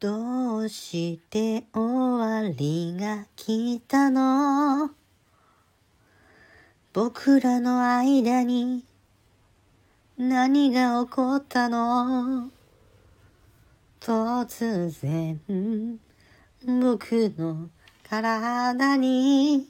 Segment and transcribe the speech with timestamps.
[0.00, 4.90] どうして終わりが来たの？
[6.92, 8.84] 僕らの間に
[10.16, 12.48] 何が起こったの？
[14.00, 15.40] 突然
[16.64, 17.68] 僕の
[18.08, 19.68] 体に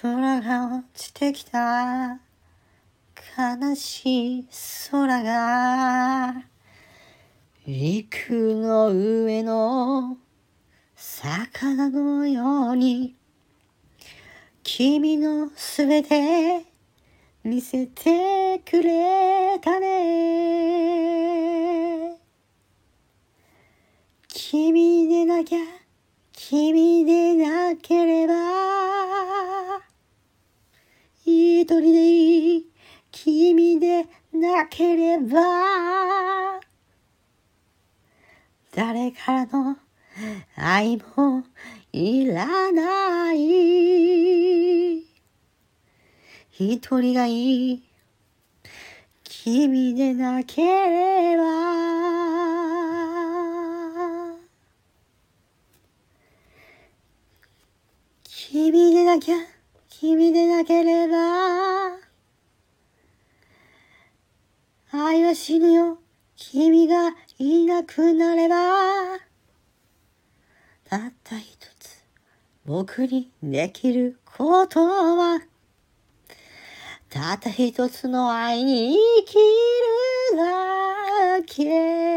[0.00, 2.20] 空が落ちてきた。
[3.36, 4.48] 悲しい
[4.90, 6.46] 空が。
[7.70, 10.16] 陸の上の
[10.96, 13.14] 魚のように
[14.62, 16.62] 君のすべて
[17.44, 20.56] 見せてくれたね。
[24.28, 25.58] 君でなきゃ
[26.32, 28.32] 君でなければ
[31.22, 32.66] 一人でいい
[33.12, 36.57] 君でなければ。
[38.78, 39.76] 誰からの
[40.54, 41.42] 愛も
[41.92, 44.98] いらない？
[46.52, 47.82] 一人がいい。
[49.24, 51.42] 君でなければ。
[58.22, 59.38] 君でなきゃ
[59.90, 61.98] 君でなければ。
[64.92, 65.98] 愛は死ぬよ。
[66.40, 68.54] 君がいなくなれば
[70.88, 72.04] たった一つ
[72.64, 75.40] 僕にできることは
[77.10, 79.42] たった一つの愛に生きる
[80.36, 82.08] だけ。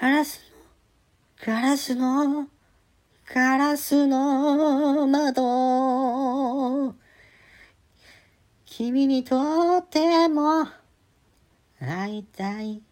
[0.00, 2.48] ガラスのガラスの
[3.34, 6.94] ガラスの窓。
[8.64, 10.66] 君にとっても
[11.78, 12.87] 会いたい。